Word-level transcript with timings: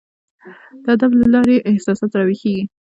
د 0.83 0.85
ادب 0.93 1.11
له 1.21 1.27
لاري 1.33 1.57
احساسات 1.71 2.11
راویښیږي. 2.19 2.65